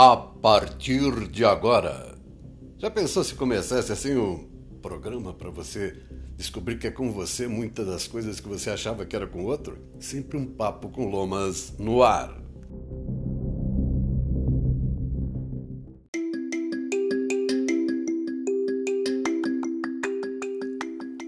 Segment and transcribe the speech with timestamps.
[0.00, 2.14] a partir de agora.
[2.78, 4.48] Já pensou se começasse assim um
[4.80, 5.92] programa para você
[6.36, 9.76] descobrir que é com você muitas das coisas que você achava que era com outro?
[9.98, 12.32] Sempre um papo com lomas no ar.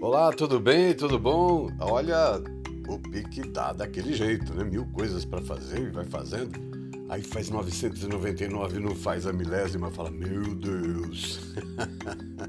[0.01, 0.93] Olá, tudo bem?
[0.93, 1.69] Tudo bom?
[1.77, 2.41] Olha,
[2.87, 4.63] o pique tá daquele jeito, né?
[4.63, 6.70] Mil coisas para fazer e vai fazendo.
[7.11, 11.41] Aí faz 999 não faz a milésima, fala: Meu Deus.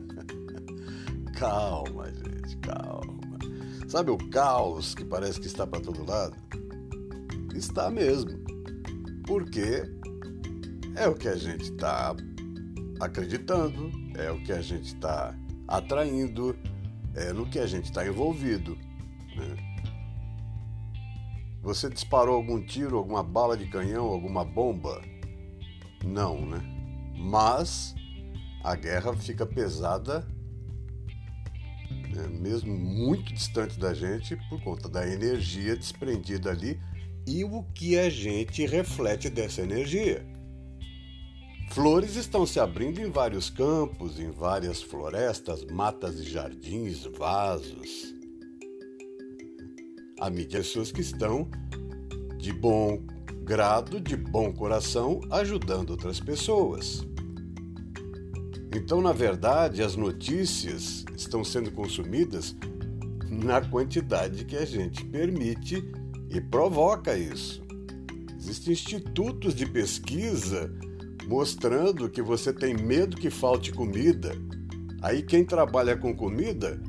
[1.36, 3.38] calma, gente, calma.
[3.88, 6.36] Sabe o caos que parece que está para todo lado?
[7.56, 8.38] Está mesmo.
[9.26, 9.82] Porque
[10.94, 12.14] é o que a gente está
[13.00, 15.36] acreditando, é o que a gente está
[15.66, 16.56] atraindo,
[17.16, 18.78] é no que a gente está envolvido.
[19.36, 19.71] Né?
[21.62, 25.00] Você disparou algum tiro, alguma bala de canhão, alguma bomba?
[26.04, 26.60] Não, né?
[27.16, 27.94] Mas
[28.64, 30.26] a guerra fica pesada,
[32.12, 32.26] né?
[32.28, 36.80] mesmo muito distante da gente, por conta da energia desprendida ali
[37.28, 40.26] e o que a gente reflete dessa energia.
[41.70, 48.20] Flores estão se abrindo em vários campos, em várias florestas, matas e jardins, vasos
[50.22, 51.48] a mídia pessoas que estão
[52.38, 53.02] de bom
[53.42, 57.04] grado, de bom coração, ajudando outras pessoas.
[58.72, 62.54] Então, na verdade, as notícias estão sendo consumidas
[63.28, 65.84] na quantidade que a gente permite
[66.30, 67.60] e provoca isso.
[68.38, 70.72] Existem institutos de pesquisa
[71.26, 74.36] mostrando que você tem medo que falte comida.
[75.02, 76.80] Aí quem trabalha com comida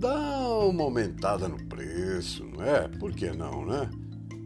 [0.00, 2.88] dá uma aumentada no preço, não é?
[2.88, 3.90] Por que não, né?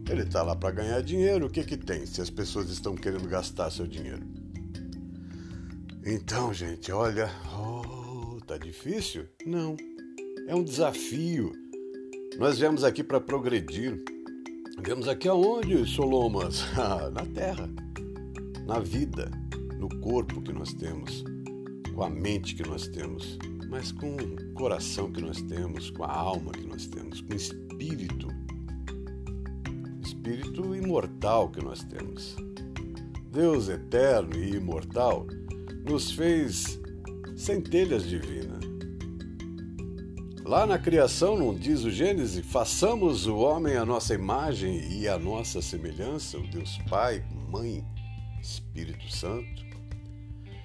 [0.09, 3.27] Ele está lá para ganhar dinheiro, o que que tem se as pessoas estão querendo
[3.27, 4.21] gastar seu dinheiro?
[6.05, 9.25] Então, gente, olha, oh, tá difícil?
[9.45, 9.77] Não.
[10.45, 11.53] É um desafio.
[12.37, 14.03] Nós viemos aqui para progredir.
[14.83, 16.63] Viemos aqui aonde, Solomas?
[16.77, 17.67] Ah, na terra,
[18.67, 19.31] na vida,
[19.79, 21.23] no corpo que nós temos,
[21.95, 23.39] com a mente que nós temos
[23.75, 27.35] mas com o coração que nós temos, com a alma que nós temos, com o
[27.35, 28.29] espírito,
[30.01, 32.37] espírito imortal que nós temos.
[33.33, 35.27] Deus eterno e imortal
[35.83, 36.79] nos fez
[37.35, 38.63] centelhas divinas.
[40.45, 45.19] Lá na criação, não diz o Gênesis, façamos o homem a nossa imagem e a
[45.19, 47.21] nossa semelhança, o Deus Pai,
[47.51, 47.85] Mãe,
[48.41, 49.65] Espírito Santo.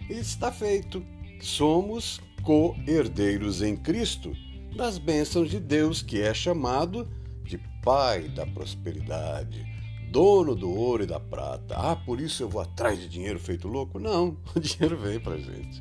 [0.09, 1.05] E está feito.
[1.41, 4.33] Somos co-herdeiros em Cristo
[4.77, 7.09] das bênçãos de Deus, que é chamado
[7.45, 9.67] de Pai da prosperidade,
[10.11, 11.75] dono do ouro e da prata.
[11.77, 13.99] Ah, por isso eu vou atrás de dinheiro feito louco?
[13.99, 15.81] Não, o dinheiro vem para gente.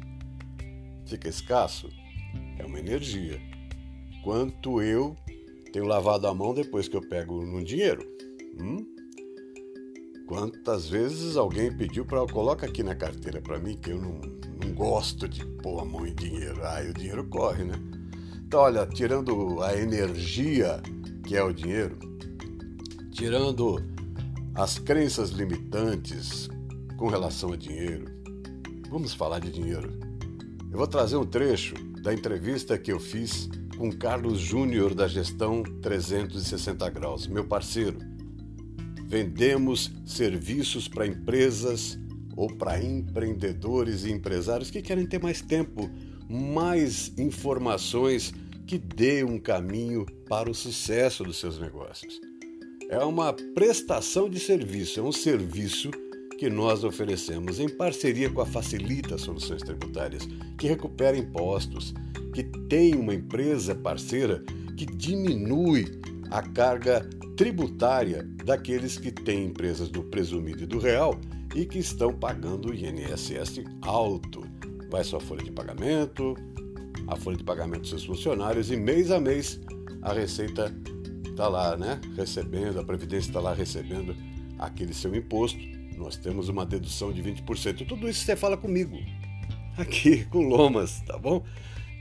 [1.05, 1.89] Fica escasso?
[2.57, 3.41] É uma energia.
[4.23, 5.15] Quanto eu
[5.73, 8.05] tenho lavado a mão depois que eu pego no dinheiro?
[8.59, 8.98] Hum?
[10.29, 14.21] Quantas vezes alguém pediu para eu colocar aqui na carteira para mim que eu não,
[14.63, 16.63] não gosto de pôr a mão em dinheiro.
[16.67, 17.73] Aí o dinheiro corre, né?
[18.45, 20.83] Então, olha, tirando a energia
[21.25, 21.97] que é o dinheiro,
[23.11, 23.83] tirando
[24.53, 26.47] as crenças limitantes
[26.95, 28.05] com relação a dinheiro,
[28.87, 29.99] vamos falar de dinheiro.
[30.71, 31.73] Eu vou trazer um trecho
[32.03, 38.08] da entrevista que eu fiz com Carlos Júnior da Gestão 360 Graus, meu parceiro
[39.09, 41.97] Vendemos serviços para empresas
[42.37, 45.89] ou para empreendedores e empresários que querem ter mais tempo,
[46.29, 48.31] mais informações
[48.67, 52.21] que dê um caminho para o sucesso dos seus negócios.
[52.87, 55.89] É uma prestação de serviço, é um serviço
[56.37, 61.95] que nós oferecemos em parceria com a Facilita Soluções Tributárias, que recupera impostos,
[62.31, 64.43] que tem uma empresa parceira
[64.77, 65.99] que diminui
[66.29, 71.17] a carga tributária daqueles que têm empresas do presumido e do real
[71.55, 74.43] e que estão pagando o INSS alto.
[74.91, 76.35] Vai sua folha de pagamento,
[77.07, 79.57] a folha de pagamento dos seus funcionários e mês a mês
[80.01, 80.75] a Receita
[81.25, 82.01] está lá, né?
[82.17, 84.13] Recebendo, a Previdência está lá recebendo
[84.57, 85.59] aquele seu imposto.
[85.95, 87.87] Nós temos uma dedução de 20%.
[87.87, 88.97] Tudo isso você fala comigo,
[89.77, 91.41] aqui com Lomas, tá bom?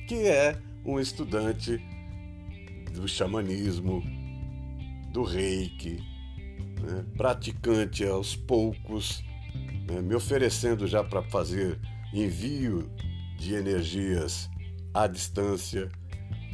[0.08, 1.80] Que é um estudante
[2.92, 4.02] do xamanismo,
[5.18, 6.00] do reiki,
[6.80, 9.20] né, praticante aos poucos,
[9.90, 11.76] né, me oferecendo já para fazer
[12.14, 12.88] envio
[13.36, 14.48] de energias
[14.94, 15.90] à distância.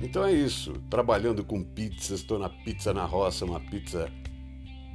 [0.00, 4.10] Então é isso, trabalhando com pizzas, estou na Pizza na Roça, uma pizza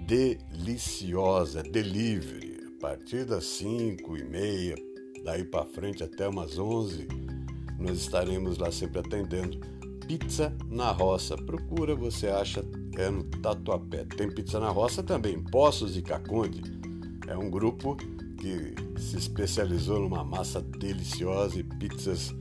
[0.08, 2.74] deliciosa, delivery.
[2.76, 4.76] A partir das 5 e meia,
[5.24, 7.08] daí para frente até umas 11,
[7.78, 9.60] nós estaremos lá sempre atendendo.
[10.08, 11.36] Pizza na Roça.
[11.36, 12.64] Procura, você acha,
[13.00, 14.06] é no Tatuapé.
[14.06, 16.62] Tem Pizza na Roça também, Poços de Caconde.
[17.28, 17.96] É um grupo
[18.38, 22.34] que se especializou numa massa deliciosa e pizzas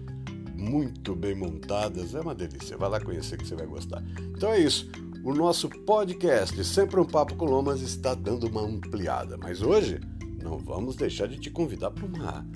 [0.56, 2.14] muito bem montadas.
[2.14, 2.76] É uma delícia.
[2.76, 4.02] Vai lá conhecer que você vai gostar.
[4.36, 4.90] Então é isso.
[5.24, 9.36] O nosso podcast, Sempre um Papo com Lomas, está dando uma ampliada.
[9.36, 10.00] Mas hoje
[10.42, 12.46] não vamos deixar de te convidar para uma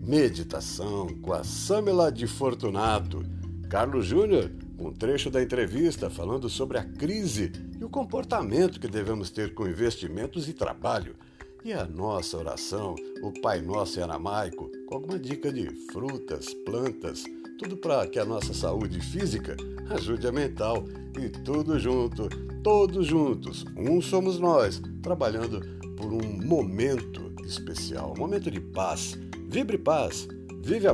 [0.00, 3.22] meditação com a Samela de Fortunato.
[3.68, 9.30] Carlos Júnior, um trecho da entrevista falando sobre a crise e o comportamento que devemos
[9.30, 11.16] ter com investimentos e trabalho.
[11.64, 17.24] E a nossa oração, o Pai Nosso em aramaico, com alguma dica de frutas, plantas,
[17.58, 19.56] tudo para que a nossa saúde física
[19.90, 20.84] ajude a mental
[21.18, 22.28] e tudo junto,
[22.62, 25.60] todos juntos, um somos nós, trabalhando
[25.96, 29.18] por um momento especial, um momento de paz.
[29.48, 30.28] Vibre paz,
[30.62, 30.86] vive,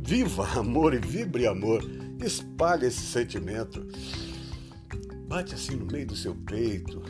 [0.00, 1.82] viva amor e vibre amor.
[2.24, 3.86] Espalhe esse sentimento.
[5.28, 7.02] Bate assim no meio do seu peito.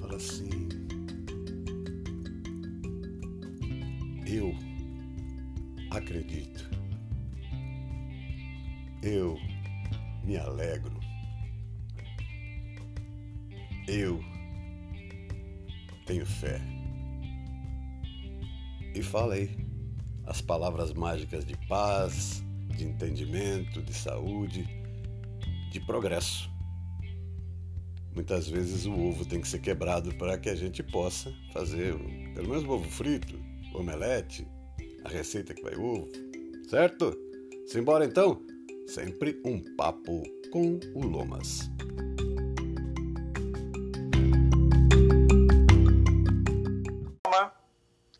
[0.00, 0.48] Fala assim:
[4.26, 4.54] Eu
[5.90, 6.70] acredito.
[9.02, 9.36] Eu
[10.24, 10.98] me alegro.
[13.86, 14.24] Eu
[16.06, 16.62] tenho fé.
[18.94, 19.54] E falei
[20.24, 22.42] as palavras mágicas de paz,
[22.82, 24.66] de entendimento, de saúde,
[25.70, 26.50] de progresso.
[28.14, 31.94] Muitas vezes o ovo tem que ser quebrado para que a gente possa fazer
[32.34, 33.38] pelo menos ovo frito,
[33.74, 34.46] omelete,
[35.04, 36.08] a receita que vai ovo,
[36.68, 37.16] certo?
[37.66, 38.42] Simbora então?
[38.86, 41.70] Sempre um papo com o Lomas.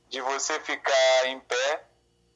[0.09, 1.41] De você ficar em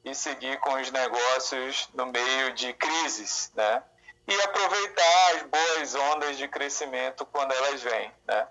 [0.09, 3.83] e seguir com os negócios no meio de crises, né?
[4.27, 8.47] E aproveitar as boas ondas de crescimento quando elas vêm, né?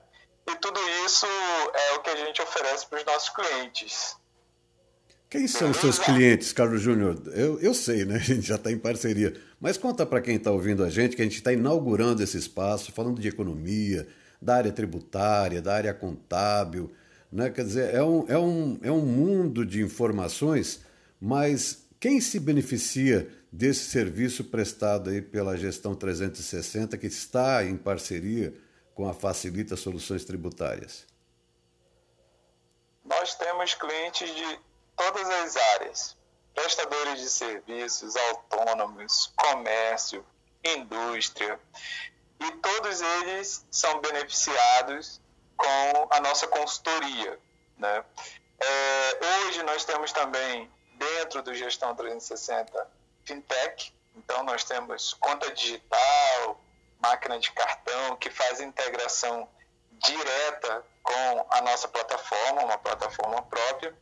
[0.49, 4.17] E tudo isso é o que a gente oferece para os nossos clientes.
[5.29, 7.20] Quem são os seus clientes, Carlos Júnior?
[7.35, 8.14] Eu, eu sei, né?
[8.17, 9.35] A gente já está em parceria.
[9.61, 12.93] Mas conta para quem está ouvindo a gente que a gente está inaugurando esse espaço,
[12.93, 14.06] falando de economia,
[14.41, 16.93] da área tributária, da área contábil.
[17.32, 17.50] Né?
[17.50, 20.81] Quer dizer, é um, é, um, é um mundo de informações,
[21.20, 28.54] mas quem se beneficia desse serviço prestado aí pela Gestão 360, que está em parceria
[28.94, 31.06] com a Facilita Soluções Tributárias?
[33.04, 34.60] Nós temos clientes de
[34.96, 36.16] todas as áreas,
[36.54, 40.24] prestadores de serviços, autônomos, comércio,
[40.64, 41.60] indústria,
[42.40, 45.20] e todos eles são beneficiados
[45.56, 47.38] com a nossa consultoria.
[47.78, 48.04] Né?
[48.58, 52.88] É, hoje nós temos também, dentro do Gestão 360,
[53.25, 56.60] Fintech, então nós temos conta digital,
[57.00, 59.48] máquina de cartão, que faz integração
[59.98, 63.94] direta com a nossa plataforma, uma plataforma própria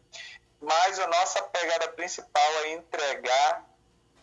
[0.64, 3.64] mas a nossa pegada principal é entregar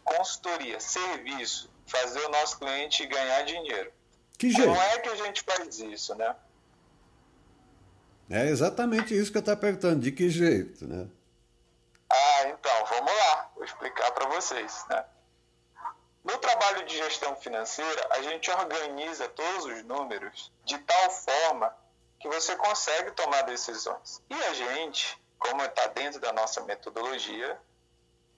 [0.03, 3.91] consultoria, serviço, fazer o nosso cliente ganhar dinheiro.
[4.37, 4.67] Que jeito?
[4.67, 6.35] Como é que a gente faz isso, né?
[8.29, 11.07] É exatamente isso que eu estou perguntando, de que jeito, né?
[12.11, 15.05] Ah, então, vamos lá, vou explicar para vocês, né?
[16.23, 21.75] No trabalho de gestão financeira, a gente organiza todos os números de tal forma
[22.19, 24.21] que você consegue tomar decisões.
[24.29, 27.59] E a gente como está dentro da nossa metodologia,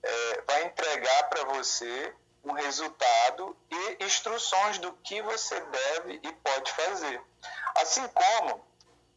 [0.02, 6.72] é, vai entregar para você um resultado e instruções do que você deve e pode
[6.72, 7.22] fazer.
[7.76, 8.66] Assim como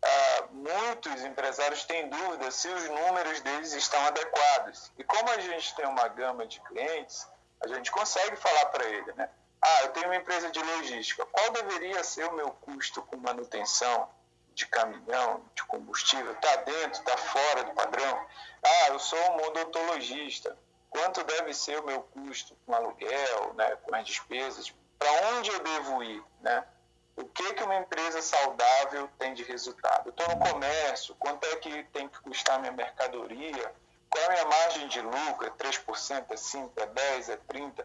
[0.07, 4.93] ah, muitos empresários têm dúvidas se os números deles estão adequados.
[4.99, 7.29] E como a gente tem uma gama de clientes,
[7.61, 9.29] a gente consegue falar para ele, né?
[9.61, 11.27] Ah, eu tenho uma empresa de logística.
[11.27, 14.09] Qual deveria ser o meu custo com manutenção?
[14.57, 18.27] de caminhão, de combustível, está dentro, está fora do padrão.
[18.63, 20.57] Ah, eu sou um odontologista.
[20.89, 24.75] Quanto deve ser o meu custo com aluguel, né, com as despesas?
[24.99, 26.25] Para onde eu devo ir?
[26.41, 26.67] Né?
[27.17, 30.11] O que, que uma empresa saudável tem de resultado?
[30.11, 33.75] Estou no comércio, quanto é que tem que custar minha mercadoria?
[34.11, 35.47] Qual é a minha margem de lucro?
[35.47, 37.85] É 3%, é 5%, é 10%, é 30%?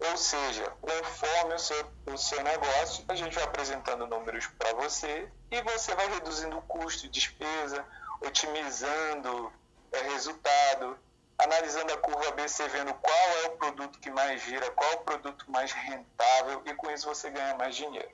[0.00, 5.28] Ou seja, conforme o seu, o seu negócio, a gente vai apresentando números para você
[5.50, 7.84] e você vai reduzindo o custo, despesa,
[8.20, 9.52] otimizando
[9.90, 10.96] é, resultado,
[11.36, 15.00] analisando a curva ABC, vendo qual é o produto que mais gira, qual é o
[15.00, 18.10] produto mais rentável e com isso você ganha mais dinheiro.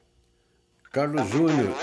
[0.95, 1.75] Carlos Júnior,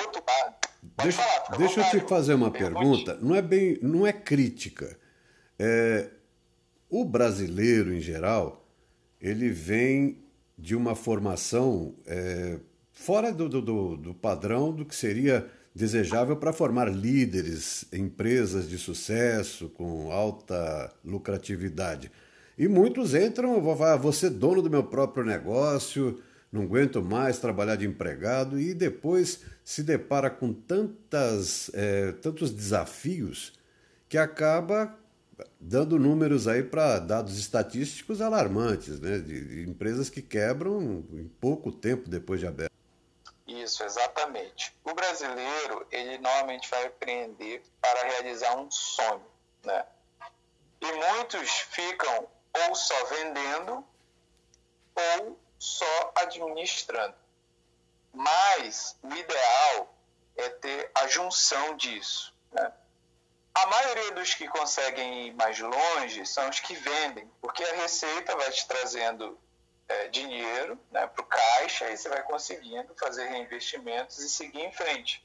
[1.04, 1.22] deixa,
[1.58, 3.20] deixa eu te fazer uma pergunta.
[3.22, 4.98] Não é bem, não é crítica.
[5.60, 6.08] É,
[6.90, 8.66] o brasileiro em geral,
[9.20, 10.24] ele vem
[10.58, 12.58] de uma formação é,
[12.94, 19.68] fora do, do, do padrão do que seria desejável para formar líderes, empresas de sucesso
[19.68, 22.10] com alta lucratividade.
[22.58, 26.18] E muitos entram, vou falar, vou ser dono do meu próprio negócio,
[26.52, 33.54] não aguento mais trabalhar de empregado e depois se depara com tantas, é, tantos desafios
[34.10, 34.98] que acaba
[35.60, 39.20] dando números aí para dados estatísticos alarmantes, né?
[39.20, 42.72] De, de, empresas que quebram em pouco tempo depois de aberto.
[43.48, 44.76] Isso, exatamente.
[44.84, 49.24] O brasileiro, ele normalmente vai empreender para realizar um sonho,
[49.64, 49.86] né?
[50.82, 52.28] E muitos ficam
[52.68, 53.86] ou só vendendo
[54.96, 57.14] ou só administrando.
[58.12, 59.94] Mas o ideal
[60.36, 62.34] é ter a junção disso.
[62.52, 62.74] Né?
[63.54, 68.36] A maioria dos que conseguem ir mais longe são os que vendem, porque a receita
[68.36, 69.40] vai te trazendo
[69.88, 74.72] é, dinheiro né, para o caixa e você vai conseguindo fazer reinvestimentos e seguir em
[74.72, 75.24] frente.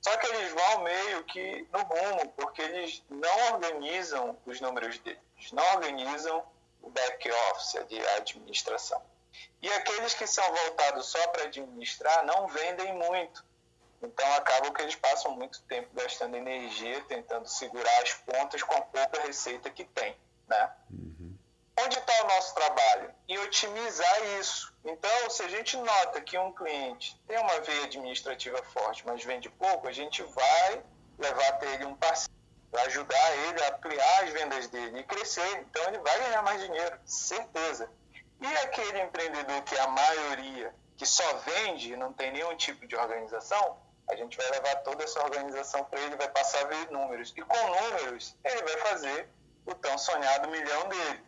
[0.00, 5.50] Só que eles vão meio que no rumo, porque eles não organizam os números deles,
[5.50, 6.46] não organizam
[6.80, 9.02] o back office de administração.
[9.62, 13.44] E aqueles que são voltados só para administrar não vendem muito.
[14.02, 18.82] Então acabam que eles passam muito tempo gastando energia tentando segurar as pontas com a
[18.82, 20.70] pouca receita que tem, né?
[20.90, 21.36] Uhum.
[21.80, 23.12] Onde está o nosso trabalho?
[23.28, 24.72] Em otimizar isso.
[24.84, 29.48] Então, se a gente nota que um cliente tem uma veia administrativa forte, mas vende
[29.48, 30.84] pouco, a gente vai
[31.18, 32.32] levar até ele um parceiro
[32.70, 35.58] para ajudar ele a ampliar as vendas dele e crescer.
[35.58, 37.90] Então, ele vai ganhar mais dinheiro, certeza.
[38.40, 42.86] E aquele empreendedor que é a maioria, que só vende e não tem nenhum tipo
[42.86, 46.90] de organização, a gente vai levar toda essa organização para ele, vai passar a ver
[46.90, 47.32] números.
[47.36, 49.28] E com números, ele vai fazer
[49.64, 51.24] o tão sonhado milhão dele.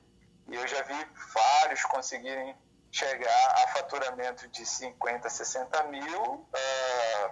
[0.49, 2.55] E eu já vi vários conseguirem
[2.91, 7.31] chegar a faturamento de 50, 60 mil uh,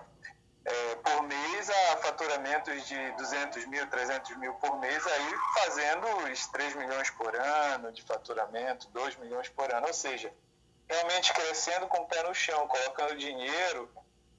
[0.64, 6.46] é, por mês a faturamentos de 200 mil, 300 mil por mês, aí fazendo os
[6.48, 9.86] 3 milhões por ano de faturamento, 2 milhões por ano.
[9.86, 10.32] Ou seja,
[10.88, 13.90] realmente crescendo com o pé no chão, colocando dinheiro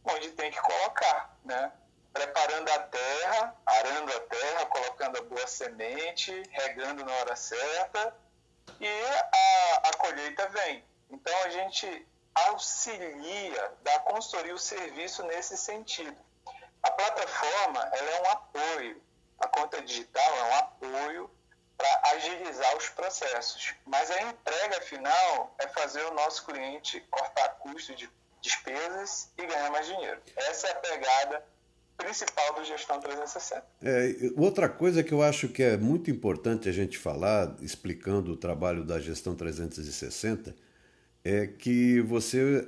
[0.03, 1.71] onde tem que colocar, né?
[2.13, 8.15] Preparando a terra, arando a terra, colocando a boa semente, regando na hora certa
[8.79, 10.83] e a, a colheita vem.
[11.09, 16.17] Então a gente auxilia, dá consultoria o serviço nesse sentido.
[16.83, 19.01] A plataforma ela é um apoio,
[19.39, 21.31] a conta digital é um apoio
[21.77, 27.95] para agilizar os processos, mas a entrega final é fazer o nosso cliente cortar custo
[27.95, 28.09] de
[28.41, 30.21] despesas e ganhar mais dinheiro.
[30.35, 31.43] Essa é a pegada
[31.97, 33.65] principal do Gestão 360.
[33.81, 38.37] É, outra coisa que eu acho que é muito importante a gente falar, explicando o
[38.37, 40.55] trabalho da Gestão 360,
[41.25, 42.67] é que você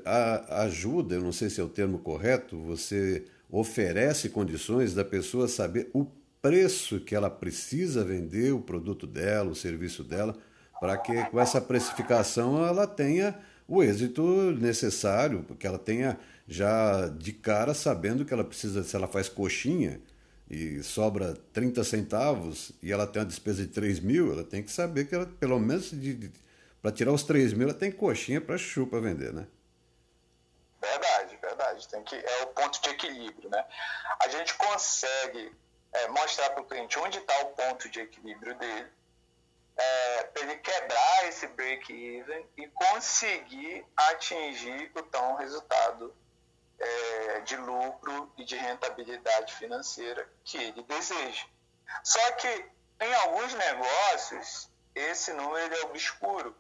[0.50, 5.92] ajuda, eu não sei se é o termo correto, você oferece condições da pessoa saber
[5.94, 6.08] o
[6.42, 10.36] preço que ela precisa vender o produto dela, o serviço dela,
[10.80, 13.38] para que com essa precificação ela tenha
[13.68, 14.24] o êxito
[14.60, 20.02] necessário, que ela tenha já de cara sabendo que ela precisa, se ela faz coxinha
[20.50, 24.72] e sobra 30 centavos e ela tem uma despesa de 3 mil, ela tem que
[24.72, 26.32] saber que ela, pelo menos de, de
[26.82, 29.48] para tirar os 3 mil, ela tem coxinha para chupa vender, né?
[30.82, 31.88] Verdade, verdade.
[31.88, 33.66] Tem que, é o ponto de equilíbrio, né?
[34.20, 35.52] A gente consegue
[35.94, 38.92] é, mostrar para o cliente onde está o ponto de equilíbrio dele,
[39.76, 46.16] é, para ele quebrar esse break-even e conseguir atingir o tão resultado
[46.80, 51.46] é, de lucro e de rentabilidade financeira que ele deseja.
[52.04, 52.66] Só que
[53.00, 56.56] em alguns negócios esse número é obscuro.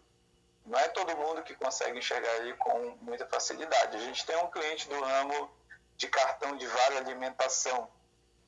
[0.67, 3.95] Não é todo mundo que consegue enxergar ele com muita facilidade.
[3.95, 5.49] A gente tem um cliente do ramo
[5.95, 7.89] de cartão de vale alimentação.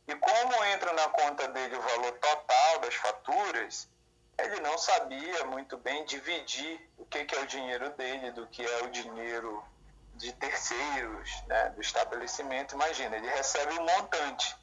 [0.05, 3.87] E como entra na conta dele o valor total das faturas,
[4.37, 8.83] ele não sabia muito bem dividir o que, é o dinheiro dele do que é
[8.83, 9.63] o dinheiro
[10.15, 12.75] de terceiros né, do estabelecimento.
[12.75, 14.57] Imagina, ele recebe um montante.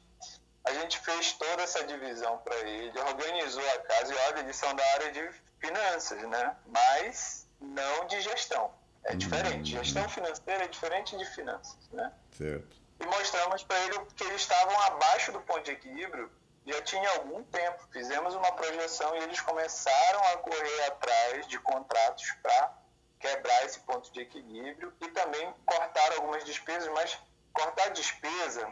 [0.63, 4.75] A gente fez toda essa divisão para ele, organizou a casa e olha, eles são
[4.75, 6.55] da área de finanças, né?
[6.67, 8.71] Mas não de gestão.
[9.03, 9.75] É diferente.
[9.75, 9.83] Hum.
[9.83, 12.11] Gestão financeira é diferente de finanças, né?
[12.31, 12.77] Certo.
[12.99, 16.29] E mostramos para ele que eles estavam abaixo do ponto de equilíbrio
[16.65, 17.87] já tinha algum tempo.
[17.91, 22.73] Fizemos uma projeção e eles começaram a correr atrás de contratos para
[23.19, 27.17] quebrar esse ponto de equilíbrio e também cortar algumas despesas, mas
[27.53, 28.67] cortar despesa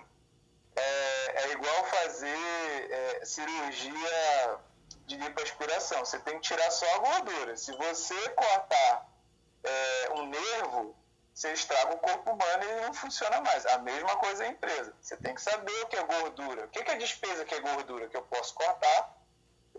[0.75, 4.59] é, é igual fazer é, cirurgia
[5.05, 6.03] de lipoaspiração.
[6.03, 7.55] Você tem que tirar só a gordura.
[7.57, 9.09] Se você cortar
[9.63, 10.95] é, um nervo,
[11.33, 13.65] você estraga o corpo humano e ele não funciona mais.
[13.65, 14.93] A mesma coisa é a empresa.
[15.01, 16.65] Você tem que saber o que é gordura.
[16.65, 18.07] O que é despesa que é gordura?
[18.07, 19.17] Que eu posso cortar,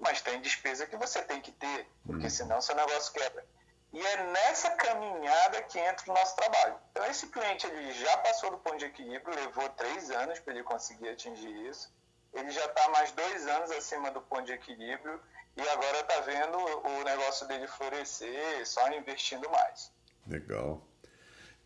[0.00, 2.30] mas tem despesa que você tem que ter, porque hum.
[2.30, 3.44] senão seu negócio quebra.
[3.92, 6.78] E é nessa caminhada que entra o nosso trabalho.
[6.90, 10.62] Então, esse cliente ele já passou do ponto de equilíbrio, levou três anos para ele
[10.62, 11.90] conseguir atingir isso.
[12.36, 15.18] Ele já está mais dois anos acima do ponto de equilíbrio
[15.56, 19.90] e agora está vendo o negócio dele florescer só investindo mais.
[20.28, 20.86] Legal.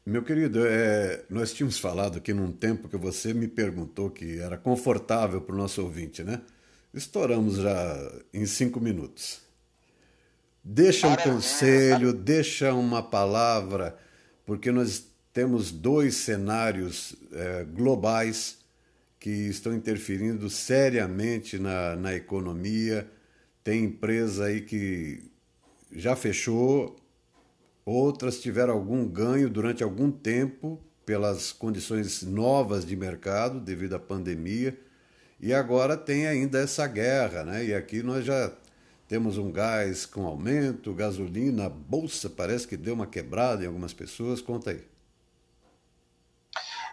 [0.07, 4.57] Meu querido, é, nós tínhamos falado aqui num tempo que você me perguntou que era
[4.57, 6.41] confortável para o nosso ouvinte, né?
[6.95, 9.43] Estouramos já em cinco minutos.
[10.63, 13.99] Deixa um conselho, deixa uma palavra,
[14.47, 18.60] porque nós temos dois cenários é, globais
[19.21, 23.07] que estão interferindo seriamente na, na economia.
[23.63, 25.31] Tem empresa aí que
[25.93, 26.97] já fechou,
[27.85, 34.79] outras tiveram algum ganho durante algum tempo pelas condições novas de mercado devido à pandemia.
[35.39, 37.65] E agora tem ainda essa guerra, né?
[37.67, 38.53] E aqui nós já
[39.07, 44.41] temos um gás com aumento, gasolina, bolsa parece que deu uma quebrada em algumas pessoas.
[44.41, 44.83] Conta aí.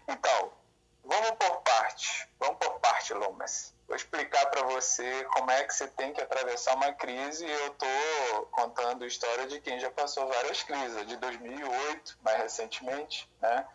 [0.09, 0.36] Então,
[3.87, 7.49] Vou explicar para você como é que você tem que atravessar uma crise.
[7.49, 10.97] Eu estou contando a história de quem já passou várias crises.
[10.97, 13.65] A de 2008, mais recentemente, né?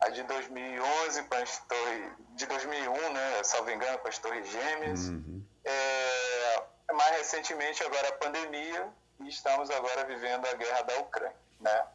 [0.00, 2.12] A de 2011 com as torres...
[2.30, 3.44] De 2001, né?
[3.44, 5.08] Salvo engano, com as Torres Gêmeas.
[5.08, 5.46] Uhum.
[5.64, 11.86] É mais recentemente agora a pandemia e estamos agora vivendo a guerra da Ucrânia, né?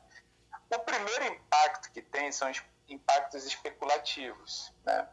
[0.73, 5.07] O primeiro impacto que tem são os impactos especulativos, né?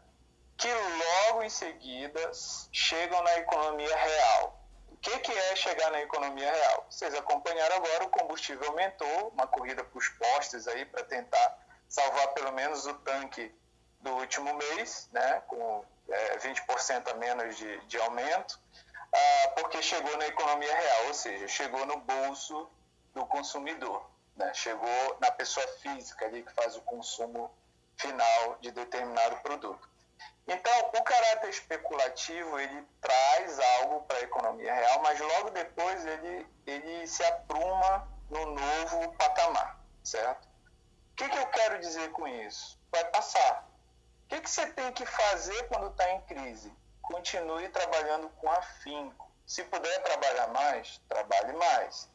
[0.57, 2.31] Que logo em seguida
[2.73, 4.61] chegam na economia real.
[4.91, 6.87] O que, que é chegar na economia real?
[6.91, 12.28] Vocês acompanharam agora, o combustível aumentou, uma corrida para os postos aí para tentar salvar
[12.28, 13.54] pelo menos o tanque
[14.00, 15.43] do último mês, né?
[15.47, 18.59] Com é, 20% a menos de, de aumento
[19.17, 22.69] ah, porque chegou na economia real, ou seja, chegou no bolso
[23.15, 24.52] do consumidor, né?
[24.52, 27.50] chegou na pessoa física ali que faz o consumo
[27.97, 29.89] final de determinado produto.
[30.47, 36.47] Então, o caráter especulativo ele traz algo para a economia real, mas logo depois ele,
[36.67, 40.47] ele se apruma no novo patamar, certo?
[40.47, 42.79] O que, que eu quero dizer com isso?
[42.93, 43.69] Vai passar.
[44.25, 46.73] O que, que você tem que fazer quando está em crise?
[47.07, 49.31] continue trabalhando com afinco.
[49.47, 52.11] Se puder trabalhar mais, trabalhe mais.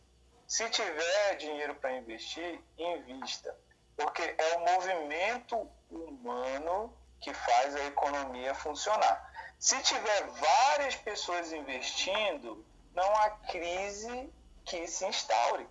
[0.48, 3.56] Se tiver dinheiro para investir, invista.
[3.96, 9.32] Porque é o movimento humano que faz a economia funcionar.
[9.60, 14.30] Se tiver várias pessoas investindo, não há crise
[14.66, 15.68] que se instaure.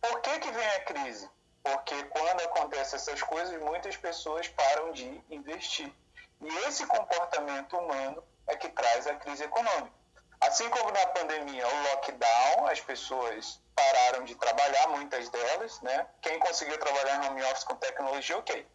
[0.00, 1.30] Por que, que vem a crise?
[1.62, 5.92] Porque quando acontecem essas coisas, muitas pessoas param de investir.
[6.40, 9.96] E esse comportamento humano é que traz a crise econômica.
[10.40, 16.06] Assim como na pandemia, o lockdown, as pessoas pararam de trabalhar, muitas delas, né?
[16.20, 18.66] Quem conseguiu trabalhar em home office com tecnologia, ok.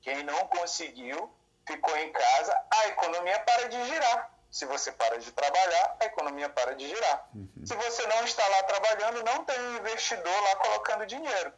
[0.00, 1.30] Quem não conseguiu,
[1.68, 4.30] ficou em casa, a economia para de girar.
[4.50, 7.28] Se você para de trabalhar, a economia para de girar.
[7.34, 7.66] Uhum.
[7.66, 11.52] Se você não está lá trabalhando, não tem investidor lá colocando dinheiro.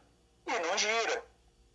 [0.46, 1.24] E não gira.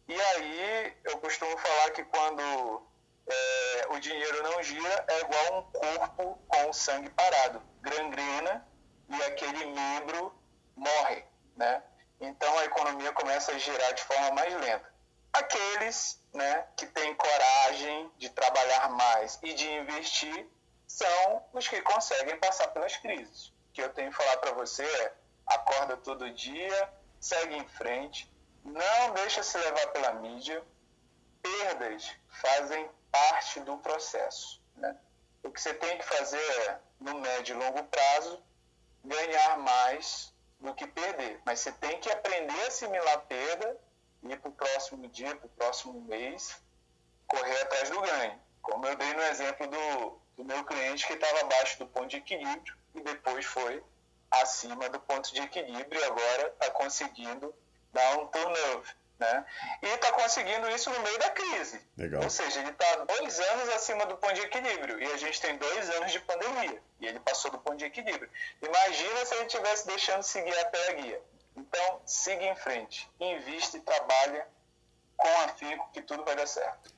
[0.07, 2.85] E aí, eu costumo falar que quando
[3.27, 7.61] é, o dinheiro não gira, é igual um corpo com o sangue parado.
[7.81, 8.67] Gangrena
[9.09, 10.37] e aquele membro
[10.75, 11.23] morre,
[11.55, 11.81] né?
[12.19, 14.94] Então a economia começa a girar de forma mais lenta.
[15.35, 20.47] Aqueles né, que têm coragem de trabalhar mais e de investir
[20.87, 23.47] são os que conseguem passar pelas crises.
[23.47, 25.13] O que eu tenho que falar para você é:
[25.45, 28.31] acorda todo dia, segue em frente,
[28.63, 30.63] não deixa se levar pela mídia.
[31.41, 34.61] Perdas fazem parte do processo.
[34.77, 34.95] Né?
[35.43, 38.41] O que você tem que fazer é, no médio e longo prazo,
[39.03, 41.41] ganhar mais do que perder.
[41.45, 43.77] Mas você tem que aprender a assimilar a perda,
[44.31, 46.61] ir para o próximo dia, para o próximo mês,
[47.27, 48.39] correr atrás do ganho.
[48.61, 52.17] Como eu dei no exemplo do, do meu cliente que estava abaixo do ponto de
[52.17, 53.83] equilíbrio e depois foi
[54.31, 57.53] acima do ponto de equilíbrio e agora está conseguindo
[57.93, 58.95] dar um turnover.
[59.17, 59.45] Né?
[59.81, 61.81] E está conseguindo isso no meio da crise.
[61.95, 62.21] Legal.
[62.21, 65.01] Ou seja, ele está dois anos acima do ponto de equilíbrio.
[65.01, 66.81] E a gente tem dois anos de pandemia.
[66.99, 68.29] E ele passou do ponto de equilíbrio.
[68.61, 71.21] Imagina se ele estivesse deixando seguir até a guia.
[71.55, 73.09] Então, siga em frente.
[73.19, 74.47] Invista e trabalha
[75.15, 76.93] com afinco que tudo vai dar certo.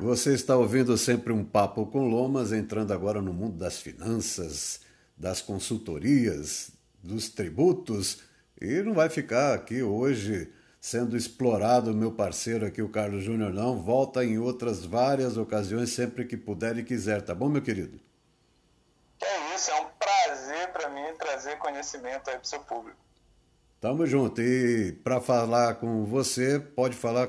[0.00, 4.80] Você está ouvindo sempre um papo com Lomas, entrando agora no mundo das finanças,
[5.16, 6.70] das consultorias,
[7.02, 8.22] dos tributos,
[8.60, 13.82] e não vai ficar aqui hoje sendo explorado meu parceiro aqui, o Carlos Júnior, não.
[13.82, 17.98] Volta em outras várias ocasiões, sempre que puder e quiser, tá bom, meu querido?
[19.20, 23.07] É isso, é um prazer para mim trazer conhecimento aí para o seu público.
[23.80, 24.40] Tamo junto.
[24.40, 27.28] E para falar com você, pode falar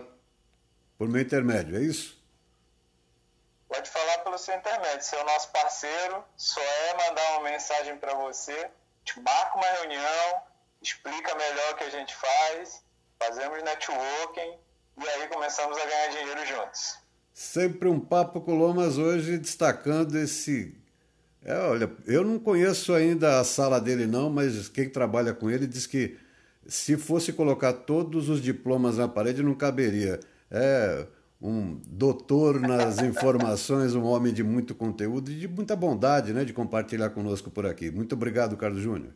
[0.97, 2.17] por meu intermédio, é isso?
[3.67, 5.01] Pode falar pelo seu intermédio.
[5.01, 8.69] Você é o nosso parceiro, só é mandar uma mensagem para você,
[9.03, 10.41] te marca uma reunião,
[10.81, 12.83] explica melhor o que a gente faz,
[13.19, 14.57] fazemos networking
[14.97, 16.97] e aí começamos a ganhar dinheiro juntos.
[17.31, 20.75] Sempre um papo com Lomas hoje destacando esse.
[21.45, 25.67] É, olha, eu não conheço ainda a sala dele não, mas quem trabalha com ele
[25.67, 26.19] diz que
[26.67, 30.19] se fosse colocar todos os diplomas na parede não caberia.
[30.51, 31.07] É
[31.41, 36.53] um doutor nas informações, um homem de muito conteúdo e de muita bondade, né, de
[36.53, 37.89] compartilhar conosco por aqui.
[37.89, 39.13] Muito obrigado, Carlos Júnior.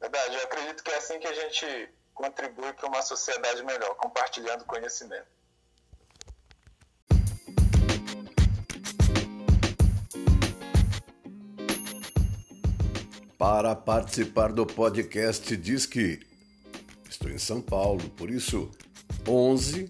[0.00, 4.64] Verdade, eu acredito que é assim que a gente contribui para uma sociedade melhor, compartilhando
[4.64, 5.39] conhecimento.
[13.40, 16.20] Para participar do podcast diz que
[17.08, 18.70] estou em São Paulo, por isso
[19.26, 19.88] 11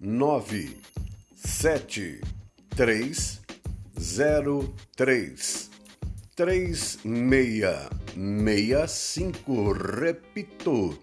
[0.00, 0.76] 9
[1.36, 2.20] 7
[2.70, 3.40] 3
[3.96, 5.70] 0 3
[6.34, 7.64] 3 6
[8.16, 10.98] 65, repito,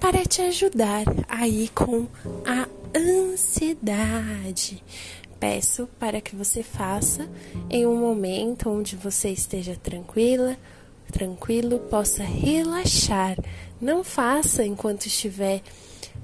[0.00, 2.06] para te ajudar aí com
[2.46, 4.82] a ansiedade.
[5.38, 7.28] Peço para que você faça
[7.68, 10.56] em um momento onde você esteja tranquila,
[11.12, 13.36] tranquilo, possa relaxar.
[13.80, 15.62] Não faça enquanto estiver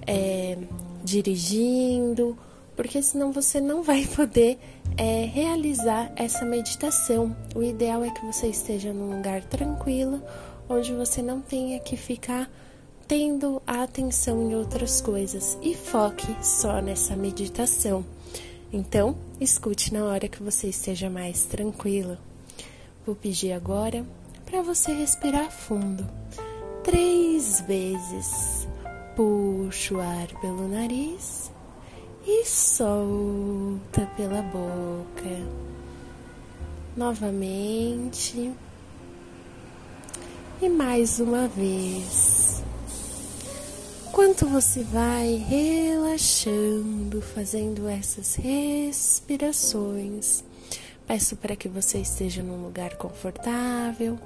[0.06, 0.56] é,
[1.04, 2.36] dirigindo,
[2.74, 4.58] porque senão você não vai poder
[4.96, 7.36] é, realizar essa meditação.
[7.54, 10.22] O ideal é que você esteja num lugar tranquilo,
[10.66, 12.50] onde você não tenha que ficar
[13.08, 18.04] tendo a atenção em outras coisas e foque só nessa meditação.
[18.72, 22.18] Então, escute na hora que você esteja mais tranquilo.
[23.06, 24.04] Vou pedir agora
[24.44, 26.06] para você respirar fundo,
[26.82, 28.66] três vezes.
[29.14, 31.50] Puxa o ar pelo nariz
[32.26, 35.66] e solta pela boca.
[36.96, 38.52] Novamente.
[40.60, 42.62] E mais uma vez.
[44.18, 50.42] Enquanto você vai relaxando, fazendo essas respirações,
[51.06, 54.18] peço para que você esteja num lugar confortável,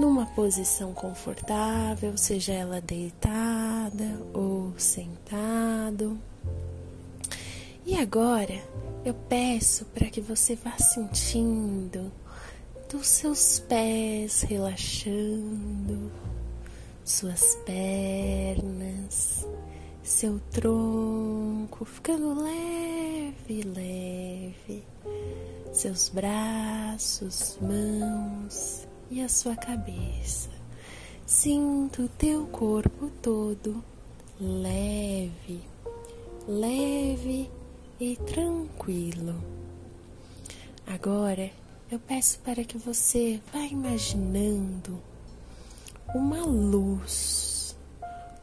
[0.00, 6.18] numa posição confortável, seja ela deitada ou sentado.
[7.84, 8.58] E agora
[9.04, 12.10] eu peço para que você vá sentindo
[12.90, 16.10] dos seus pés relaxando
[17.08, 19.46] suas pernas,
[20.02, 24.84] seu tronco ficando leve, leve,
[25.72, 30.50] seus braços, mãos e a sua cabeça.
[31.24, 33.82] Sinto o teu corpo todo
[34.38, 35.62] leve,
[36.46, 37.50] leve
[37.98, 39.42] e tranquilo.
[40.86, 41.50] Agora
[41.90, 45.07] eu peço para que você vá imaginando
[46.14, 47.76] uma luz,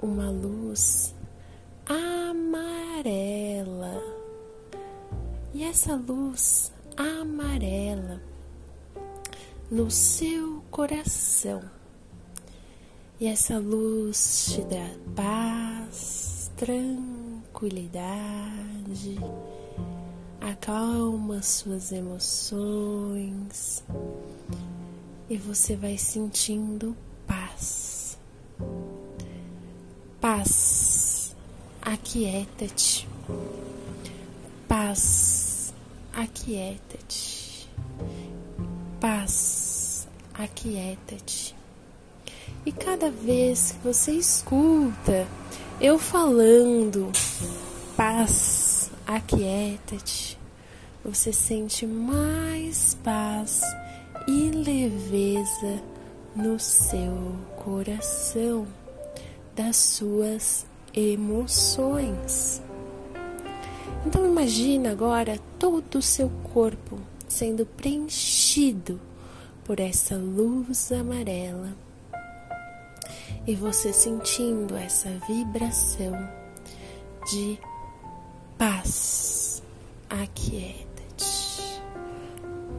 [0.02, 1.16] uma luz
[1.86, 2.44] amarela.
[5.54, 8.22] E essa luz amarela
[9.72, 11.64] no seu coração.
[13.20, 19.18] E essa luz te dá paz, tranquilidade,
[20.42, 23.84] acalma suas emoções
[25.30, 26.96] e você vai sentindo
[27.28, 28.18] paz.
[30.20, 31.36] Paz
[31.86, 33.08] aquieta-te.
[34.68, 35.74] Paz,
[36.14, 37.70] aquieta-te.
[39.00, 41.56] Paz, aquieta-te.
[42.66, 45.28] E cada vez que você escuta
[45.80, 47.12] eu falando,
[47.98, 50.38] paz, aquieta-te,
[51.04, 53.62] você sente mais paz
[54.28, 55.82] e leveza
[56.36, 58.68] no seu coração,
[59.56, 62.62] das suas emoções.
[64.06, 69.00] Então imagina agora todo o seu corpo sendo preenchido
[69.64, 71.74] por essa luz amarela
[73.48, 76.14] e você sentindo essa vibração
[77.32, 77.60] de
[78.58, 79.64] paz.
[80.10, 81.82] Aquieta-te.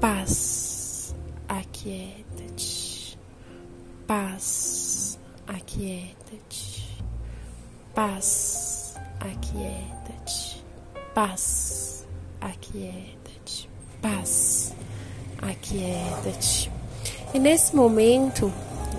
[0.01, 1.15] Paz.
[1.49, 2.26] Aquieta-te.
[4.07, 5.19] Paz.
[5.49, 7.03] Aquieta-te.
[7.93, 8.95] Paz.
[9.19, 10.65] Aquieta-te.
[11.13, 12.07] Paz.
[12.41, 13.69] Aquieta-te.
[14.01, 14.73] Paz.
[15.43, 16.71] Aquieta-te.
[17.35, 18.53] E nesse momento,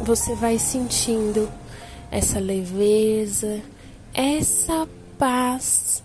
[0.03, 1.49] você vai sentindo
[2.11, 3.61] essa leveza,
[4.13, 6.03] essa paz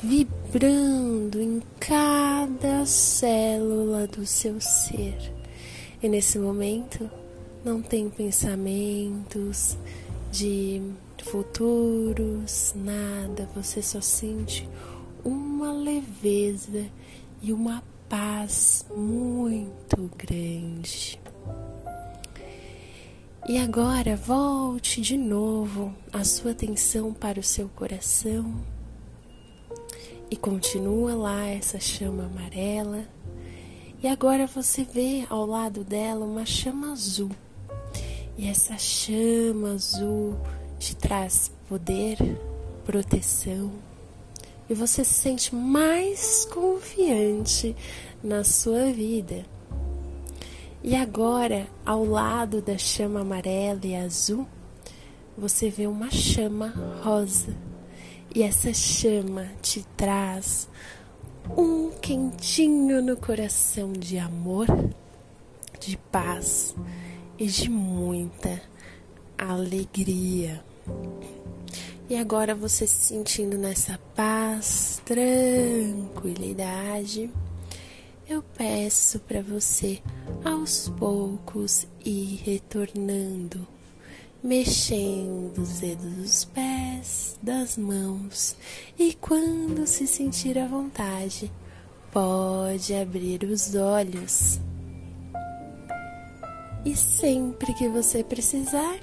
[0.00, 5.32] vibrando em cada célula do seu ser.
[6.00, 7.10] E nesse momento
[7.64, 9.76] não tem pensamentos
[10.30, 10.82] de
[11.22, 14.68] futuros, nada, você só sente
[15.24, 16.84] uma leveza
[17.40, 21.18] e uma paz muito grande.
[23.48, 28.54] E agora volte de novo a sua atenção para o seu coração
[30.30, 33.04] e continua lá essa chama amarela.
[34.02, 37.30] E agora você vê ao lado dela uma chama azul.
[38.36, 40.36] E essa chama azul
[40.78, 42.18] te traz poder,
[42.84, 43.70] proteção.
[44.68, 47.76] E você se sente mais confiante
[48.22, 49.44] na sua vida.
[50.82, 54.46] E agora, ao lado da chama amarela e azul,
[55.38, 57.54] você vê uma chama rosa.
[58.34, 60.68] E essa chama te traz
[61.56, 64.66] um quentinho no coração de amor,
[65.78, 66.74] de paz
[67.38, 68.60] e de muita
[69.36, 70.64] alegria.
[72.08, 77.30] E agora você se sentindo nessa paz, tranquilidade
[78.26, 80.00] eu peço para você
[80.42, 83.66] aos poucos ir retornando,
[84.42, 88.56] mexendo os dedos dos pés, das mãos
[88.98, 91.52] e quando se sentir à vontade,
[92.10, 94.58] pode abrir os olhos.
[96.84, 98.98] E sempre que você precisar,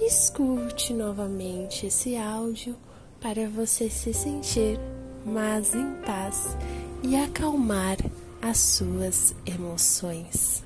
[0.00, 2.76] escute novamente esse áudio
[3.20, 4.78] para você se sentir
[5.24, 6.56] mais em paz
[7.02, 7.96] e acalmar
[8.42, 10.64] as suas emoções.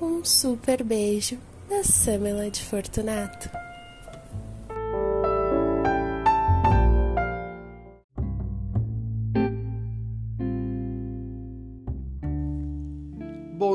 [0.00, 3.50] Um super beijo da Samela de Fortunato.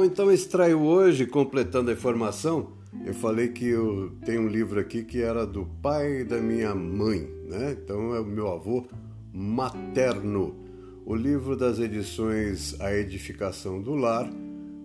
[0.06, 2.72] Então extraio hoje, completando a informação,
[3.06, 7.30] eu falei que eu tenho um livro aqui que era do pai da minha mãe,
[7.46, 7.76] né?
[7.84, 8.86] Então é o meu avô
[9.34, 10.66] materno
[11.06, 14.28] o livro das edições A Edificação do Lar,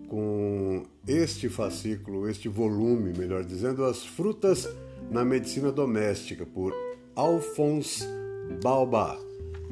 [0.06, 4.68] com este fascículo, este volume, melhor dizendo, As Frutas
[5.11, 6.74] na Medicina Doméstica, por
[7.16, 8.04] Alphonse
[8.62, 9.18] Balba.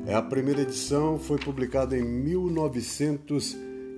[0.07, 2.03] É a primeira edição, foi publicada em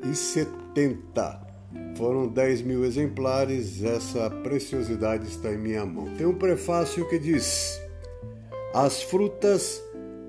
[0.02, 1.50] 1970.
[1.96, 6.14] Foram 10 mil exemplares, essa preciosidade está em minha mão.
[6.16, 7.80] Tem um prefácio que diz:
[8.74, 9.82] As frutas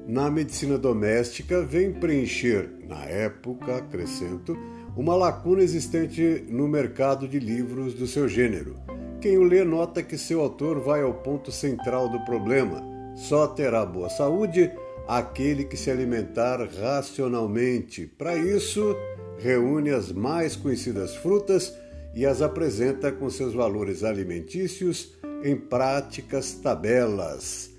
[0.07, 4.57] na medicina doméstica vem preencher, na época, acrescento,
[4.95, 8.75] uma lacuna existente no mercado de livros do seu gênero.
[9.21, 12.84] Quem o lê nota que seu autor vai ao ponto central do problema.
[13.15, 14.71] Só terá boa saúde
[15.07, 18.07] aquele que se alimentar racionalmente.
[18.07, 18.95] Para isso,
[19.41, 21.73] reúne as mais conhecidas frutas
[22.13, 27.71] e as apresenta com seus valores alimentícios em práticas tabelas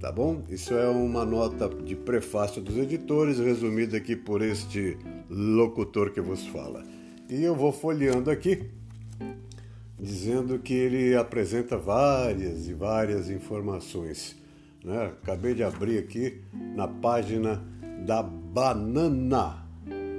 [0.00, 0.42] tá bom?
[0.48, 4.96] Isso é uma nota de prefácio dos editores, resumida aqui por este
[5.28, 6.82] locutor que vos fala.
[7.28, 8.70] E eu vou folheando aqui,
[9.98, 14.34] dizendo que ele apresenta várias e várias informações.
[14.82, 15.12] Né?
[15.22, 16.40] Acabei de abrir aqui
[16.74, 17.62] na página
[18.06, 19.66] da banana.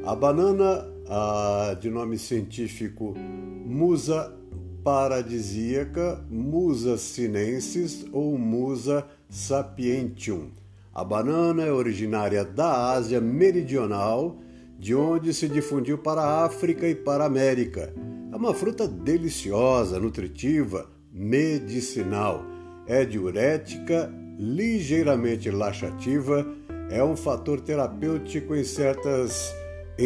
[0.06, 4.34] A banana, a, de nome científico Musa
[4.82, 10.52] paradisíaca, Musa sinensis ou Musa sapientium.
[10.94, 14.38] A banana é originária da Ásia Meridional,
[14.80, 17.94] de onde se difundiu para a África e para a América.
[18.32, 22.46] É uma fruta deliciosa, nutritiva, medicinal.
[22.88, 26.48] É diurética, ligeiramente laxativa,
[26.90, 29.54] é um fator terapêutico em certas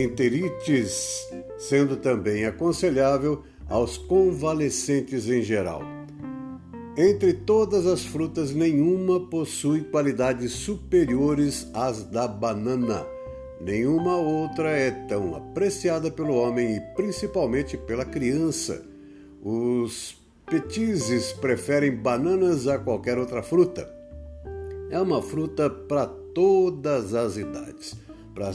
[0.03, 1.27] enterites,
[1.57, 5.81] sendo também aconselhável aos convalescentes em geral.
[6.97, 13.05] Entre todas as frutas, nenhuma possui qualidades superiores às da banana.
[13.59, 18.85] Nenhuma outra é tão apreciada pelo homem e principalmente pela criança.
[19.43, 23.93] Os petizes preferem bananas a qualquer outra fruta.
[24.89, 27.95] É uma fruta para todas as idades,
[28.33, 28.53] para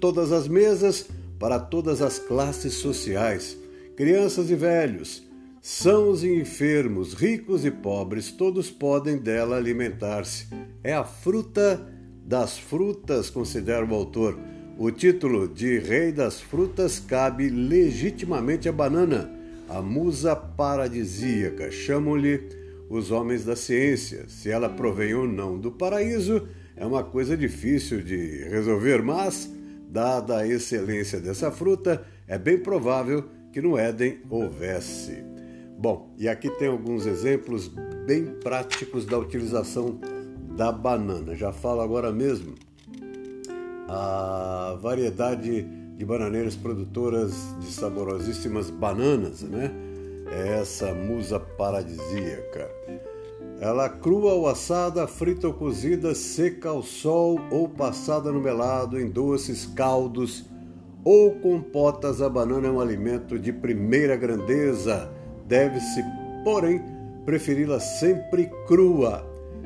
[0.00, 3.56] todas as mesas, para todas as classes sociais,
[3.96, 5.22] crianças e velhos,
[5.60, 10.46] sãos e enfermos, ricos e pobres, todos podem dela alimentar-se.
[10.82, 11.86] É a fruta
[12.24, 14.38] das frutas, considera o autor.
[14.78, 19.30] O título de Rei das Frutas cabe legitimamente à banana,
[19.68, 21.70] a musa paradisíaca.
[21.70, 22.42] Chamam-lhe
[22.88, 24.26] os homens da ciência.
[24.28, 29.50] Se ela provém ou não do paraíso é uma coisa difícil de resolver, mas,
[29.88, 35.24] dada a excelência dessa fruta, é bem provável que no Éden houvesse.
[35.78, 37.68] Bom, e aqui tem alguns exemplos
[38.06, 39.98] bem práticos da utilização
[40.56, 41.34] da banana.
[41.34, 42.54] Já falo agora mesmo.
[43.88, 45.62] A variedade
[45.96, 49.70] de bananeiras produtoras de saborosíssimas bananas, né?
[50.32, 52.68] É essa musa paradisíaca.
[53.60, 59.08] Ela crua ou assada, frita ou cozida, seca ao sol ou passada no melado em
[59.08, 60.44] doces, caldos
[61.04, 65.12] ou compotas, a banana é um alimento de primeira grandeza
[65.46, 66.02] Deve-se,
[66.42, 66.82] porém,
[67.24, 69.24] preferi-la sempre crua.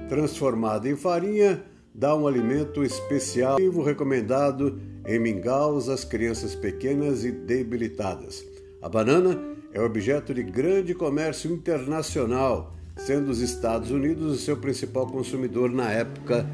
[0.08, 1.62] Transformada em farinha,
[1.94, 8.44] dá um alimento especial recomendado em mingaus às crianças pequenas e debilitadas.
[8.82, 9.40] A banana
[9.72, 12.74] é objeto de grande comércio internacional,
[13.06, 16.48] sendo os Estados Unidos o seu principal consumidor na época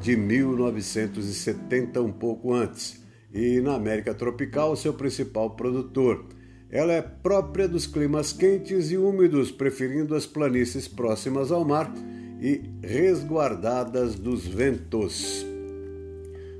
[0.00, 3.00] de 1970, um pouco antes,
[3.32, 6.26] e na América tropical o seu principal produtor.
[6.70, 11.92] Ela é própria dos climas quentes e úmidos, preferindo as planícies próximas ao mar
[12.40, 15.46] e resguardadas dos ventos.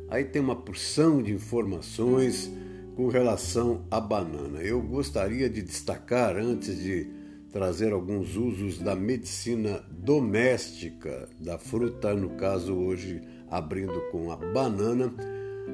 [0.09, 2.51] Aí tem uma porção de informações
[2.95, 4.61] com relação à banana.
[4.61, 7.22] Eu gostaria de destacar, antes de
[7.53, 15.13] trazer alguns usos da medicina doméstica da fruta, no caso hoje abrindo com a banana,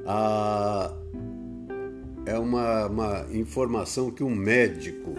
[0.04, 0.92] a
[2.26, 5.14] é uma, uma informação que um médico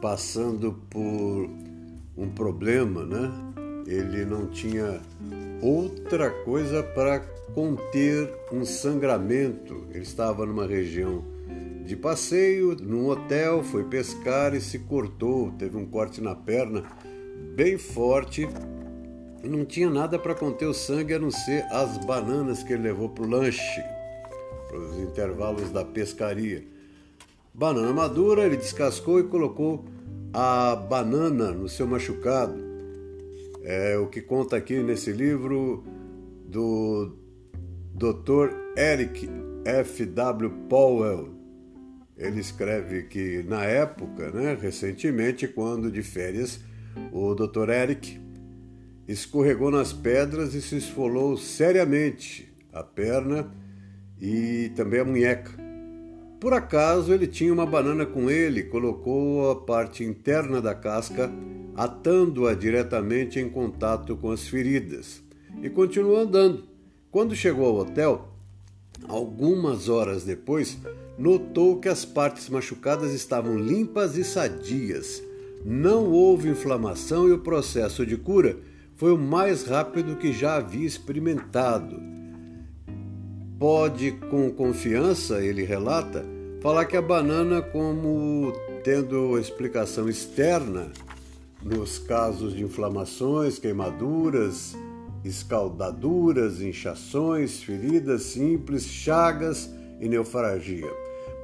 [0.00, 1.50] passando por
[2.16, 3.30] um problema, né?
[3.86, 5.02] Ele não tinha
[5.60, 7.20] outra coisa para
[7.54, 9.84] conter um sangramento.
[9.90, 11.22] Ele estava numa região
[11.90, 16.84] de passeio, num hotel, foi pescar e se cortou, teve um corte na perna
[17.56, 18.48] bem forte.
[19.42, 23.08] Não tinha nada para conter o sangue a não ser as bananas que ele levou
[23.08, 23.82] para o lanche
[24.68, 26.64] para os intervalos da pescaria.
[27.52, 29.84] Banana madura, ele descascou e colocou
[30.32, 32.54] a banana no seu machucado.
[33.64, 35.82] É o que conta aqui nesse livro
[36.46, 37.16] do
[37.92, 38.54] Dr.
[38.76, 39.28] Eric
[39.64, 40.06] F.
[40.06, 40.50] W.
[40.68, 41.39] Powell.
[42.20, 46.60] Ele escreve que na época, né, recentemente, quando de férias,
[47.10, 47.70] o Dr.
[47.70, 48.20] Eric
[49.08, 53.50] escorregou nas pedras e se esfolou seriamente a perna
[54.20, 55.50] e também a munheca.
[56.38, 61.30] Por acaso ele tinha uma banana com ele, colocou a parte interna da casca,
[61.74, 65.22] atando-a diretamente em contato com as feridas
[65.62, 66.64] e continuou andando.
[67.10, 68.28] Quando chegou ao hotel,
[69.08, 70.78] algumas horas depois,
[71.18, 75.22] notou que as partes machucadas estavam limpas e sadias.
[75.64, 78.56] Não houve inflamação e o processo de cura
[78.96, 82.10] foi o mais rápido que já havia experimentado
[83.60, 86.24] pode, com confiança, ele relata,
[86.62, 90.90] falar que a banana, como tendo explicação externa
[91.62, 94.74] nos casos de inflamações, queimaduras,
[95.22, 99.70] escaldaduras, inchações, feridas simples, chagas
[100.00, 100.90] e neofargia.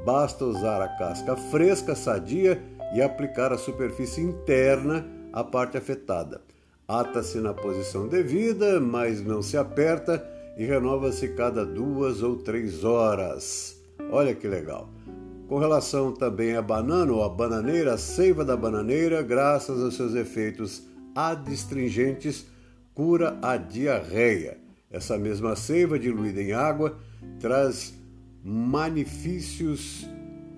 [0.07, 2.62] Basta usar a casca fresca, sadia
[2.94, 6.42] e aplicar a superfície interna à parte afetada.
[6.86, 10.24] Ata-se na posição devida, mas não se aperta
[10.57, 13.82] e renova-se cada duas ou três horas.
[14.12, 14.88] Olha que legal!
[15.48, 20.14] Com relação também à banana ou à bananeira, a seiva da bananeira, graças aos seus
[20.14, 20.84] efeitos
[21.16, 22.46] adstringentes,
[22.94, 24.59] cura a diarreia.
[24.88, 26.96] Essa mesma seiva diluída em água
[27.40, 27.92] traz
[28.49, 30.09] manifícios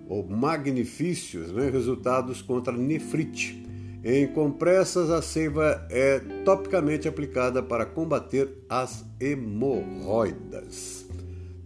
[0.06, 3.64] ou magnifícios, né, resultados contra nefrite.
[4.04, 11.06] Em compressas, a seiva é topicamente aplicada para combater as hemorroidas.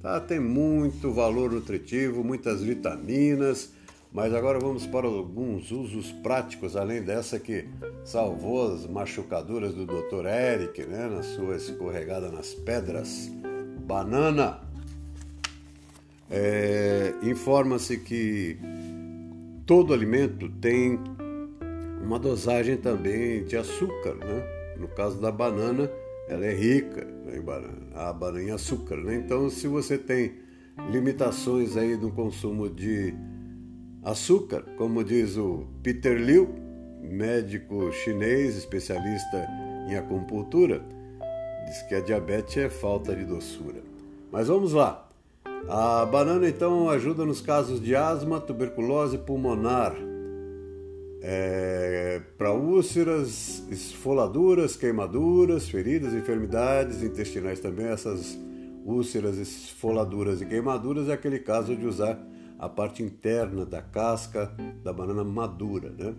[0.00, 3.72] Tá, tem muito valor nutritivo, muitas vitaminas,
[4.12, 7.68] mas agora vamos para alguns usos práticos, além dessa que
[8.04, 10.26] salvou as machucaduras do Dr.
[10.26, 13.28] Eric, né, na sua escorregada nas pedras.
[13.84, 14.71] Banana.
[16.34, 18.58] É, Informa-se que
[19.66, 20.98] todo alimento tem
[22.02, 24.42] uma dosagem também de açúcar, né?
[24.78, 25.90] No caso da banana,
[26.26, 29.14] ela é rica né, em banana, a banana em açúcar, né?
[29.14, 30.32] Então, se você tem
[30.90, 33.14] limitações aí no consumo de
[34.02, 36.48] açúcar, como diz o Peter Liu,
[37.02, 39.46] médico chinês especialista
[39.86, 40.82] em acupuntura,
[41.66, 43.82] diz que a diabetes é falta de doçura.
[44.30, 45.11] Mas vamos lá.
[45.68, 49.94] A banana então ajuda nos casos de asma, tuberculose pulmonar,
[51.22, 57.86] é, para úlceras, esfoladuras, queimaduras, feridas, enfermidades intestinais também.
[57.86, 58.36] Essas
[58.84, 62.18] úlceras, esfoladuras e queimaduras é aquele caso de usar
[62.58, 64.52] a parte interna da casca
[64.82, 66.14] da banana madura, né?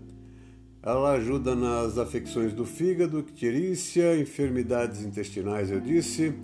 [0.82, 6.34] Ela ajuda nas afecções do fígado, icterícia, enfermidades intestinais, eu disse,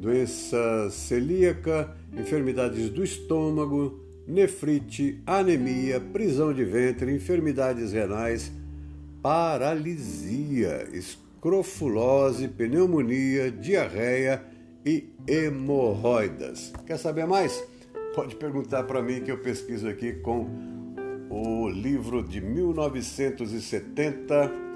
[0.00, 8.50] doença celíaca, enfermidades do estômago, nefrite, anemia, prisão de ventre, enfermidades renais,
[9.20, 14.42] paralisia, escrofulose, pneumonia, diarreia
[14.86, 16.72] e hemorroidas.
[16.86, 17.62] Quer saber mais?
[18.14, 20.48] Pode perguntar para mim que eu pesquiso aqui com
[21.28, 24.69] o livro de 1970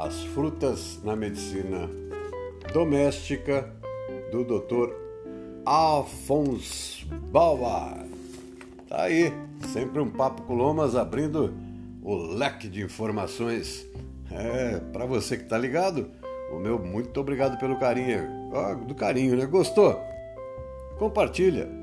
[0.00, 1.86] As frutas na medicina
[2.72, 3.70] doméstica
[4.32, 4.94] do Dr.
[5.66, 8.06] Afonso Bauer.
[8.88, 9.30] Tá aí,
[9.68, 11.52] sempre um papo com Lomas abrindo
[12.02, 13.86] o leque de informações.
[14.32, 16.10] É, para você que tá ligado,
[16.50, 18.26] o meu muito obrigado pelo carinho.
[18.54, 19.44] Oh, do carinho, né?
[19.44, 20.00] Gostou?
[20.98, 21.79] Compartilha.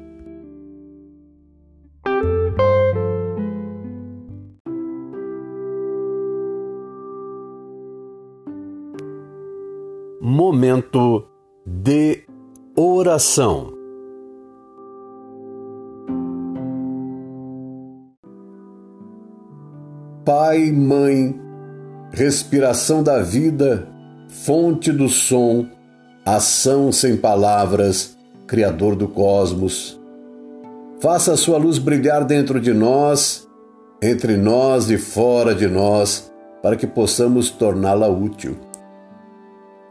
[10.67, 11.25] Momento
[11.65, 12.25] de
[12.75, 13.73] oração.
[20.25, 21.39] Pai, Mãe,
[22.11, 23.87] respiração da vida,
[24.27, 25.65] fonte do som,
[26.25, 29.97] ação sem palavras, Criador do cosmos.
[30.99, 33.47] Faça a sua luz brilhar dentro de nós,
[34.01, 36.29] entre nós e fora de nós,
[36.61, 38.66] para que possamos torná-la útil.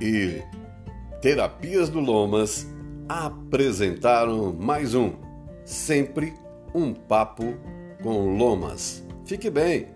[0.00, 0.42] e
[1.20, 2.66] Terapias do Lomas
[3.08, 5.12] apresentaram mais um
[5.64, 6.34] Sempre
[6.74, 7.54] um Papo
[8.02, 9.04] com Lomas.
[9.24, 9.88] Fique bem!